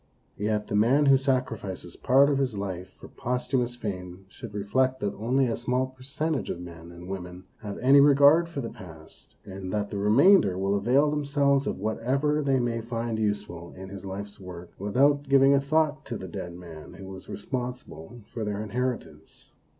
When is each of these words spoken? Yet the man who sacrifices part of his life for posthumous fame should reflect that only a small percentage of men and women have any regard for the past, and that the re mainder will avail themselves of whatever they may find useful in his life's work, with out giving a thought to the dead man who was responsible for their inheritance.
Yet 0.39 0.65
the 0.65 0.75
man 0.75 1.05
who 1.05 1.15
sacrifices 1.17 1.95
part 1.95 2.31
of 2.31 2.39
his 2.39 2.55
life 2.57 2.89
for 2.99 3.07
posthumous 3.07 3.75
fame 3.75 4.25
should 4.29 4.51
reflect 4.55 4.99
that 4.99 5.13
only 5.13 5.45
a 5.45 5.55
small 5.55 5.85
percentage 5.85 6.49
of 6.49 6.59
men 6.59 6.91
and 6.91 7.07
women 7.07 7.43
have 7.59 7.77
any 7.77 8.01
regard 8.01 8.49
for 8.49 8.61
the 8.61 8.71
past, 8.71 9.35
and 9.45 9.71
that 9.71 9.89
the 9.89 9.99
re 9.99 10.09
mainder 10.09 10.57
will 10.57 10.73
avail 10.73 11.11
themselves 11.11 11.67
of 11.67 11.77
whatever 11.77 12.41
they 12.41 12.59
may 12.59 12.81
find 12.81 13.19
useful 13.19 13.75
in 13.77 13.89
his 13.89 14.03
life's 14.03 14.39
work, 14.39 14.71
with 14.79 14.97
out 14.97 15.29
giving 15.29 15.53
a 15.53 15.61
thought 15.61 16.03
to 16.05 16.17
the 16.17 16.27
dead 16.27 16.53
man 16.55 16.93
who 16.93 17.05
was 17.05 17.29
responsible 17.29 18.21
for 18.33 18.43
their 18.43 18.63
inheritance. 18.63 19.51